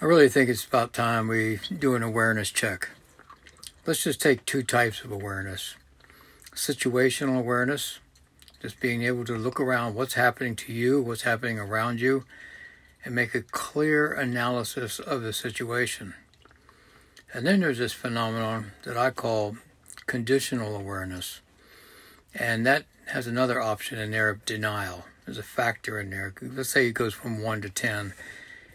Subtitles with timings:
[0.00, 2.90] I really think it's about time we do an awareness check.
[3.84, 5.74] Let's just take two types of awareness
[6.54, 7.98] situational awareness,
[8.60, 12.24] just being able to look around what's happening to you, what's happening around you,
[13.04, 16.14] and make a clear analysis of the situation.
[17.32, 19.56] And then there's this phenomenon that I call
[20.06, 21.40] conditional awareness.
[22.34, 25.04] And that has another option in there of denial.
[25.24, 26.34] There's a factor in there.
[26.40, 28.14] Let's say it goes from 1 to 10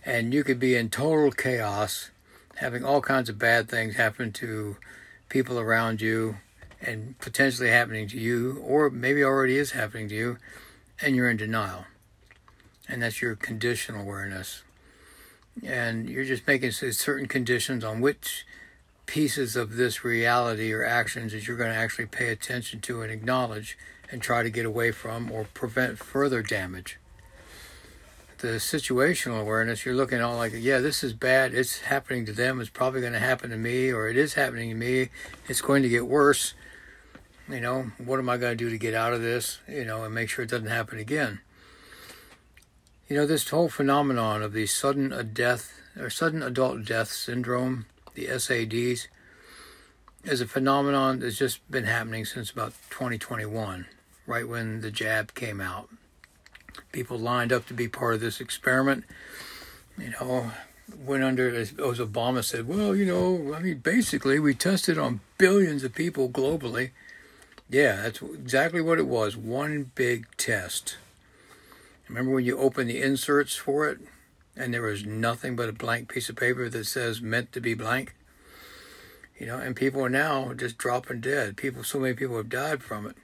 [0.06, 2.12] and you could be in total chaos,
[2.56, 4.78] having all kinds of bad things happen to
[5.30, 6.38] people around you
[6.82, 10.38] and potentially happening to you, or maybe already is happening to you,
[11.02, 11.86] and you're in denial.
[12.90, 14.64] And that's your conditional awareness.
[15.64, 18.46] And you're just making certain conditions on which
[19.06, 23.12] pieces of this reality or actions that you're going to actually pay attention to and
[23.12, 23.78] acknowledge
[24.12, 27.00] and try to get away from or prevent further damage
[28.44, 31.54] the situational awareness, you're looking all like, yeah, this is bad.
[31.54, 32.60] It's happening to them.
[32.60, 35.10] It's probably going to happen to me, or it is happening to me.
[35.48, 36.54] It's going to get worse.
[37.48, 39.60] You know, what am I going to do to get out of this?
[39.66, 41.40] You know, and make sure it doesn't happen again.
[43.08, 48.28] You know, this whole phenomenon of the sudden death or sudden adult death syndrome, the
[48.28, 49.08] SADs,
[50.26, 53.86] is a phenomenon that's just been happening since about 2021,
[54.28, 55.88] right when the jab came out
[56.92, 59.04] people lined up to be part of this experiment.
[59.98, 60.52] You know,
[60.98, 65.84] went under, as Obama said, well, you know, I mean, basically, we tested on billions
[65.84, 66.92] of people globally.
[67.70, 70.98] Yeah, that's exactly what it was one big test.
[72.08, 74.00] Remember when you open the inserts for it
[74.56, 77.74] and there was nothing but a blank piece of paper that says meant to be
[77.74, 78.16] blank?
[79.40, 81.58] You know, and people are now just dropping dead.
[81.58, 83.18] People, so many people have died from it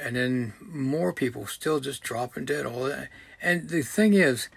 [0.00, 2.66] and then more people still just dropping dead.
[2.66, 3.08] All that,
[3.40, 4.48] and the thing is,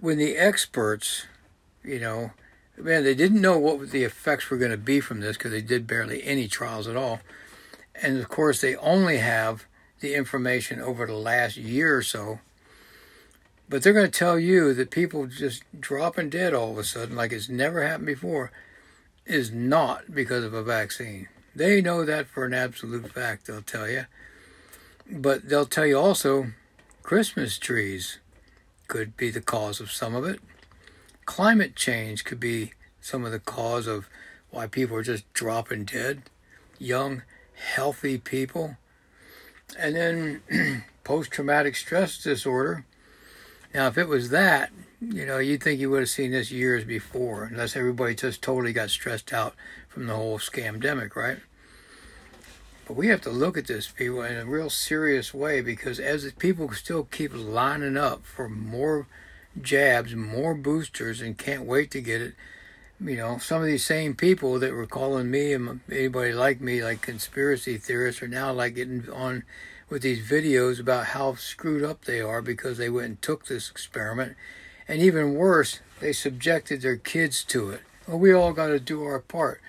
[0.00, 1.26] when the experts,
[1.84, 2.32] you know,
[2.76, 5.62] man, they didn't know what the effects were going to be from this because they
[5.62, 7.20] did barely any trials at all,
[7.94, 9.66] and of course they only have
[10.00, 12.40] the information over the last year or so.
[13.68, 17.14] But they're going to tell you that people just dropping dead all of a sudden,
[17.14, 18.50] like it's never happened before,
[19.26, 21.28] is not because of a vaccine.
[21.54, 24.06] They know that for an absolute fact, they'll tell you.
[25.10, 26.52] But they'll tell you also
[27.02, 28.18] Christmas trees
[28.86, 30.40] could be the cause of some of it.
[31.24, 34.08] Climate change could be some of the cause of
[34.50, 36.22] why people are just dropping dead.
[36.78, 37.22] Young,
[37.54, 38.76] healthy people.
[39.78, 42.84] And then post traumatic stress disorder.
[43.74, 44.70] Now, if it was that,
[45.00, 48.72] you know, you'd think you would have seen this years before, unless everybody just totally
[48.72, 49.54] got stressed out
[49.88, 51.38] from the whole scamdemic, right?
[52.94, 56.72] We have to look at this, people, in a real serious way because as people
[56.72, 59.06] still keep lining up for more
[59.60, 62.34] jabs, more boosters, and can't wait to get it,
[63.00, 66.82] you know, some of these same people that were calling me and anybody like me,
[66.82, 69.44] like conspiracy theorists, are now like getting on
[69.88, 73.70] with these videos about how screwed up they are because they went and took this
[73.70, 74.36] experiment.
[74.88, 77.82] And even worse, they subjected their kids to it.
[78.06, 79.60] Well, we all got to do our part.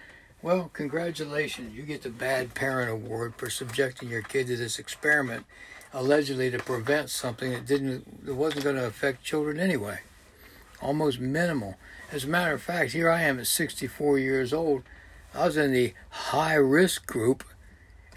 [0.43, 1.75] Well, congratulations.
[1.75, 5.45] You get the Bad Parent Award for subjecting your kid to this experiment,
[5.93, 9.99] allegedly to prevent something that didn't that wasn't going to affect children anyway.
[10.81, 11.75] Almost minimal.
[12.11, 14.81] As a matter of fact, here I am at 64 years old.
[15.35, 17.43] I was in the high risk group,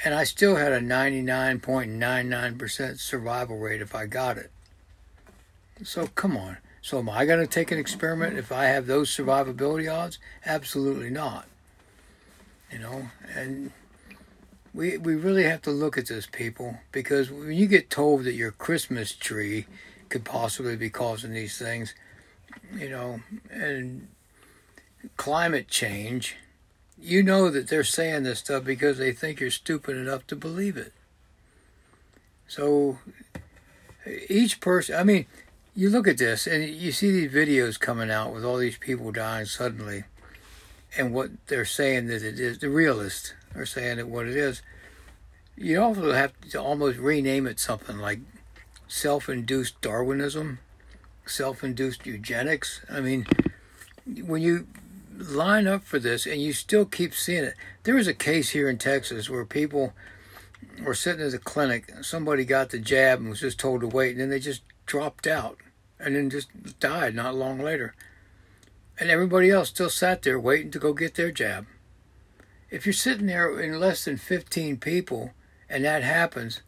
[0.03, 4.51] and I still had a 99.99% survival rate if I got it.
[5.83, 6.57] So come on.
[6.81, 10.19] So am I going to take an experiment if I have those survivability odds?
[10.47, 11.49] Absolutely not
[12.75, 13.71] you know, and
[14.75, 18.35] we we really have to look at this, people, because when you get told that
[18.35, 19.67] your Christmas tree
[20.09, 21.95] could possibly be causing these things,
[22.77, 24.09] you know, and
[25.17, 26.35] climate change,
[26.99, 30.77] you know that they're saying this stuff because they think you're stupid enough to believe
[30.77, 30.93] it.
[32.49, 32.99] So
[34.29, 35.27] each person, I mean,
[35.77, 39.13] you look at this and you see these videos coming out with all these people
[39.13, 40.05] dying suddenly
[40.97, 44.63] and what they're saying that it is, the realists are saying that what it is,
[45.57, 48.21] you also have to almost rename it something like
[48.89, 50.59] self induced Darwinism,
[51.27, 52.85] self induced eugenics.
[52.91, 53.27] I mean,
[54.25, 54.67] when you
[55.17, 57.55] line up for this and you still keep seeing it,
[57.85, 59.93] there was a case here in Texas where people
[60.83, 64.13] were sitting at the clinic, somebody got the jab and was just told to wait,
[64.13, 65.59] and then they just dropped out
[66.01, 66.49] and then just
[66.81, 67.95] died not long later
[68.99, 71.67] and everybody else still sat there waiting to go get their jab.
[72.71, 75.33] If you're sitting there in less than 15 people
[75.69, 76.63] and that happens,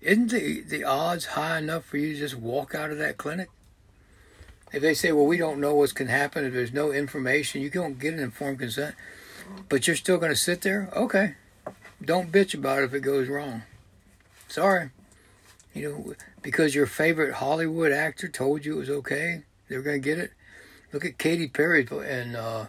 [0.00, 3.48] isn't the, the odds high enough for you to just walk out of that clinic?
[4.72, 7.70] If they say, well, we don't know what's can happen, if there's no information, you
[7.70, 8.94] don't get an informed consent,
[9.68, 11.34] but you're still going to sit there, okay.
[12.04, 13.62] Don't bitch about it if it goes wrong.
[14.48, 14.90] Sorry.
[15.74, 20.08] You know, because your favorite Hollywood actor told you it was okay, they're going to
[20.08, 20.32] get it.
[20.92, 22.66] Look at Katy Perry and uh,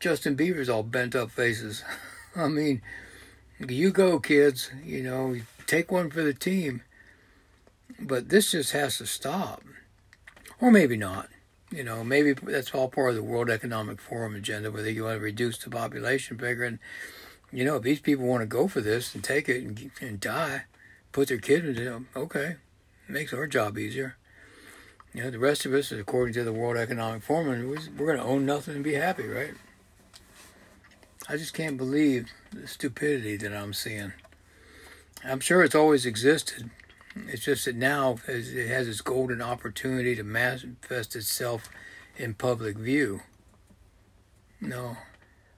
[0.00, 1.84] Justin Bieber's all bent up faces.
[2.36, 2.82] I mean,
[3.60, 4.70] you go, kids.
[4.84, 5.36] You know,
[5.66, 6.82] take one for the team.
[8.00, 9.62] But this just has to stop.
[10.60, 11.28] Or maybe not.
[11.70, 15.16] You know, maybe that's all part of the World Economic Forum agenda where they want
[15.16, 16.64] to reduce the population figure.
[16.64, 16.78] And,
[17.52, 20.20] you know, if these people want to go for this and take it and, and
[20.20, 20.64] die,
[21.12, 22.56] put their kids in jail, okay,
[23.08, 24.16] makes our job easier.
[25.14, 27.46] You know, the rest of us, according to the World Economic Forum,
[27.96, 29.52] we're going to own nothing and be happy, right?
[31.28, 34.12] I just can't believe the stupidity that I'm seeing.
[35.22, 36.68] I'm sure it's always existed.
[37.28, 41.68] It's just that now it has its golden opportunity to manifest itself
[42.16, 43.20] in public view.
[44.60, 44.96] No.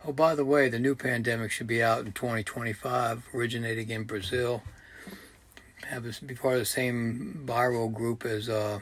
[0.04, 4.62] Oh, by the way, the new pandemic should be out in 2025, originating in Brazil.
[5.88, 8.80] Have this be part of the same viral group as uh,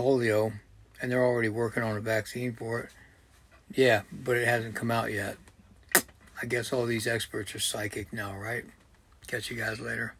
[0.00, 0.52] polio,
[1.00, 2.90] and they're already working on a vaccine for it.
[3.74, 5.36] Yeah, but it hasn't come out yet.
[6.42, 8.64] I guess all these experts are psychic now, right?
[9.26, 10.14] Catch you guys later.